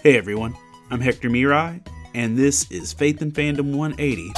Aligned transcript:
Hey 0.00 0.16
everyone, 0.16 0.56
I'm 0.92 1.00
Hector 1.00 1.28
Miray, 1.28 1.84
and 2.14 2.38
this 2.38 2.70
is 2.70 2.92
Faith 2.92 3.20
and 3.20 3.34
Fandom 3.34 3.74
180 3.74 4.32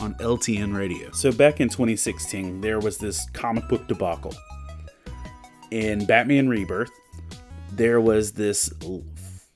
on 0.00 0.14
LTN 0.14 0.76
Radio. 0.76 1.12
So, 1.12 1.30
back 1.30 1.60
in 1.60 1.68
2016, 1.68 2.60
there 2.60 2.80
was 2.80 2.98
this 2.98 3.30
comic 3.30 3.68
book 3.68 3.86
debacle. 3.86 4.34
In 5.70 6.04
Batman 6.04 6.48
Rebirth, 6.48 6.90
there 7.70 8.00
was 8.00 8.32
this 8.32 8.72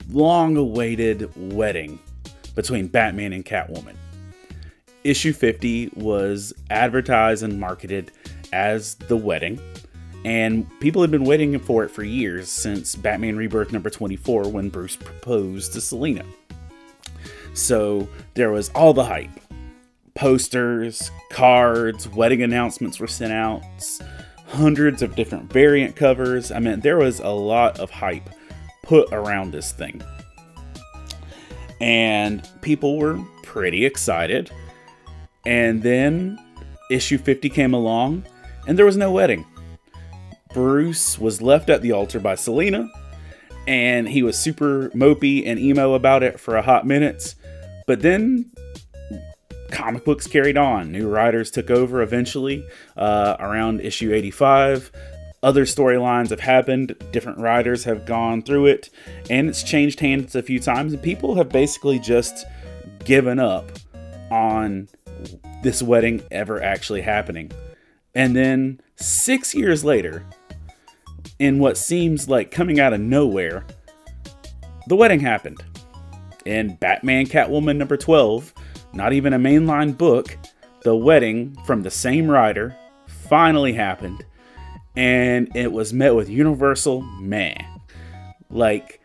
long 0.09 0.57
awaited 0.57 1.29
wedding 1.53 1.99
between 2.55 2.87
Batman 2.87 3.33
and 3.33 3.45
Catwoman. 3.45 3.97
Issue 5.03 5.33
50 5.33 5.95
was 5.97 6.53
advertised 6.71 7.43
and 7.43 7.59
marketed 7.59 8.13
as 8.53 8.95
the 8.95 9.17
wedding 9.17 9.61
and 10.25 10.69
people 10.81 11.03
had 11.03 11.11
been 11.11 11.25
waiting 11.25 11.59
for 11.59 11.85
it 11.85 11.91
for 11.91 12.05
years 12.05 12.49
since 12.49 12.95
Batman 12.95 13.37
Rebirth 13.37 13.73
number 13.73 13.91
24 13.91 14.49
when 14.49 14.69
Bruce 14.69 14.97
proposed 14.97 15.73
to 15.73 15.81
Selina. 15.81 16.25
So 17.55 18.09
there 18.35 18.51
was 18.51 18.71
all 18.71 18.95
the 18.95 19.05
hype. 19.05 19.31
Posters, 20.15 21.11
cards, 21.31 22.09
wedding 22.09 22.43
announcements 22.43 23.01
were 23.01 23.07
sent 23.07 23.33
out, 23.33 23.63
hundreds 24.47 25.03
of 25.03 25.17
different 25.17 25.53
variant 25.53 25.97
covers. 25.97 26.53
I 26.53 26.59
mean, 26.61 26.81
there 26.81 26.99
was 26.99 27.21
a 27.21 27.31
lot 27.31 27.81
of 27.81 27.91
hype 27.91 28.29
put 28.83 29.13
around 29.13 29.53
this 29.53 29.73
thing. 29.73 30.03
And 31.81 32.49
people 32.61 32.99
were 32.99 33.19
pretty 33.43 33.85
excited. 33.85 34.51
And 35.45 35.83
then 35.83 36.39
issue 36.91 37.19
50 37.19 37.49
came 37.49 37.75
along, 37.75 38.25
and 38.69 38.79
there 38.79 38.87
was 38.87 38.97
no 38.97 39.11
wedding. 39.11 39.45
Bruce 40.53 41.19
was 41.19 41.41
left 41.41 41.71
at 41.71 41.83
the 41.83 41.93
altar 41.93 42.21
by 42.21 42.35
Selina, 42.35 42.91
and 43.67 44.09
he 44.09 44.23
was 44.23 44.39
super 44.39 44.91
mopey 44.91 45.47
and 45.47 45.59
emo 45.59 45.95
about 45.95 46.23
it 46.23 46.39
for 46.39 46.57
a 46.57 46.63
hot 46.63 46.87
minute. 46.87 47.35
But 47.87 48.03
then 48.03 48.51
comic 49.71 50.05
books 50.05 50.27
carried 50.27 50.57
on. 50.57 50.93
New 50.93 51.09
writers 51.09 51.51
took 51.51 51.71
over 51.71 52.03
eventually 52.03 52.65
uh, 52.97 53.37
around 53.41 53.81
issue 53.81 54.13
85. 54.13 54.93
Other 55.43 55.65
storylines 55.65 56.31
have 56.31 56.41
happened, 56.41 56.95
different 57.11 57.39
writers 57.39 57.83
have 57.85 58.07
gone 58.07 58.43
through 58.43 58.67
it, 58.67 58.91
and 59.29 59.49
it's 59.49 59.65
changed 59.65 59.99
hands 59.99 60.37
a 60.37 60.43
few 60.43 60.61
times. 60.61 60.93
And 60.93 61.03
people 61.03 61.35
have 61.35 61.49
basically 61.49 61.99
just 61.99 62.47
given 63.05 63.41
up 63.41 63.73
on 64.31 64.89
this 65.63 65.83
wedding 65.83 66.23
ever 66.31 66.63
actually 66.63 67.01
happening. 67.01 67.51
And 68.15 68.37
then 68.37 68.81
six 68.97 69.55
years 69.55 69.85
later, 69.85 70.25
in 71.43 71.59
what 71.59 71.77
seems 71.77 72.29
like 72.29 72.53
coming 72.53 72.79
out 72.79 72.93
of 72.93 73.01
nowhere, 73.01 73.67
the 74.87 74.95
wedding 74.95 75.19
happened. 75.19 75.61
In 76.45 76.77
Batman 76.77 77.27
Catwoman 77.27 77.77
number 77.77 77.97
12, 77.97 78.55
not 78.93 79.13
even 79.13 79.33
a 79.33 79.41
mainline 79.41 79.99
book, 79.99 80.39
the 80.83 80.95
wedding 80.95 81.57
from 81.67 81.83
the 81.83 81.91
same 81.91 82.31
writer 82.31 82.77
finally 83.09 83.73
happened, 83.73 84.25
and 84.95 85.51
it 85.57 85.73
was 85.73 85.93
met 85.93 86.15
with 86.15 86.29
universal 86.29 87.03
meh. 87.21 87.57
Like, 88.49 89.01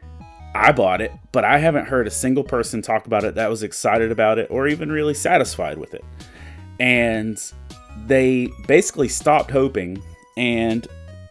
I 0.54 0.72
bought 0.74 1.02
it, 1.02 1.12
but 1.32 1.44
I 1.44 1.58
haven't 1.58 1.88
heard 1.88 2.06
a 2.06 2.12
single 2.12 2.44
person 2.44 2.84
talk 2.84 3.08
about 3.08 3.24
it 3.24 3.34
that 3.34 3.50
was 3.50 3.64
excited 3.64 4.12
about 4.12 4.38
it 4.38 4.48
or 4.52 4.68
even 4.68 4.92
really 4.92 5.16
satisfied 5.16 5.80
with 5.80 5.96
it. 5.96 6.06
And 6.80 7.42
they 8.06 8.50
basically 8.68 9.08
stopped 9.08 9.50
hoping 9.50 10.04
and 10.38 10.88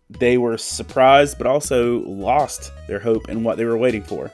they 0.08 0.38
were 0.38 0.56
surprised 0.56 1.38
but 1.38 1.46
also 1.46 2.00
lost 2.00 2.72
their 2.86 3.00
hope 3.00 3.28
in 3.28 3.42
what 3.42 3.56
they 3.56 3.64
were 3.64 3.76
waiting 3.76 4.02
for. 4.02 4.30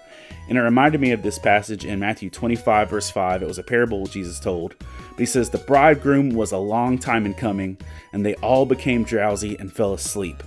And 0.48 0.58
it 0.58 0.62
reminded 0.62 1.00
me 1.00 1.12
of 1.12 1.22
this 1.22 1.38
passage 1.38 1.84
in 1.84 2.00
Matthew 2.00 2.28
25, 2.28 2.90
verse 2.90 3.10
5. 3.10 3.42
It 3.42 3.48
was 3.48 3.58
a 3.58 3.62
parable 3.62 4.06
Jesus 4.06 4.40
told. 4.40 4.74
But 4.78 5.18
he 5.18 5.26
says, 5.26 5.50
The 5.50 5.58
bridegroom 5.58 6.30
was 6.30 6.52
a 6.52 6.58
long 6.58 6.98
time 6.98 7.26
in 7.26 7.34
coming, 7.34 7.78
and 8.12 8.26
they 8.26 8.34
all 8.36 8.66
became 8.66 9.04
drowsy 9.04 9.56
and 9.58 9.72
fell 9.72 9.94
asleep. 9.94 10.42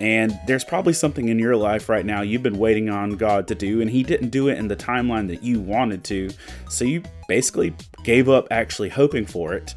And 0.00 0.38
there's 0.46 0.64
probably 0.64 0.92
something 0.92 1.28
in 1.28 1.38
your 1.38 1.56
life 1.56 1.88
right 1.88 2.04
now 2.04 2.20
you've 2.20 2.42
been 2.42 2.58
waiting 2.58 2.90
on 2.90 3.16
God 3.16 3.48
to 3.48 3.54
do, 3.54 3.80
and 3.80 3.90
He 3.90 4.02
didn't 4.02 4.28
do 4.28 4.48
it 4.48 4.58
in 4.58 4.68
the 4.68 4.76
timeline 4.76 5.28
that 5.28 5.42
you 5.42 5.60
wanted 5.60 6.04
to. 6.04 6.30
So 6.68 6.84
you 6.84 7.02
basically 7.28 7.74
gave 8.04 8.28
up 8.28 8.46
actually 8.50 8.90
hoping 8.90 9.24
for 9.24 9.54
it. 9.54 9.74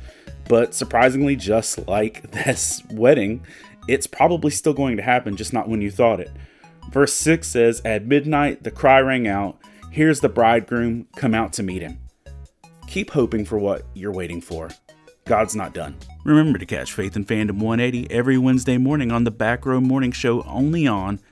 But 0.49 0.73
surprisingly, 0.73 1.35
just 1.35 1.87
like 1.87 2.29
this 2.31 2.83
wedding, 2.91 3.45
it's 3.89 4.07
probably 4.07 4.51
still 4.51 4.73
going 4.73 4.97
to 4.97 5.03
happen, 5.03 5.35
just 5.35 5.53
not 5.53 5.67
when 5.67 5.81
you 5.81 5.89
thought 5.89 6.19
it. 6.19 6.31
Verse 6.91 7.13
6 7.13 7.47
says, 7.47 7.81
At 7.83 8.05
midnight 8.05 8.63
the 8.63 8.71
cry 8.71 8.99
rang 8.99 9.27
out, 9.27 9.59
Here's 9.91 10.19
the 10.19 10.29
bridegroom, 10.29 11.07
come 11.15 11.33
out 11.33 11.51
to 11.53 11.63
meet 11.63 11.81
him. 11.81 11.99
Keep 12.85 13.09
hoping 13.09 13.43
for 13.43 13.57
what 13.57 13.83
you're 13.95 14.13
waiting 14.13 14.39
for. 14.39 14.69
God's 15.25 15.55
not 15.55 15.73
done. 15.73 15.97
Remember 16.23 16.59
to 16.59 16.65
catch 16.65 16.93
Faith 16.93 17.15
and 17.15 17.27
Fandom 17.27 17.59
180 17.59 18.11
every 18.11 18.37
Wednesday 18.37 18.77
morning 18.77 19.11
on 19.11 19.23
the 19.23 19.31
Back 19.31 19.65
Row 19.65 19.81
Morning 19.81 20.11
Show 20.11 20.43
only 20.43 20.85
on 20.85 21.19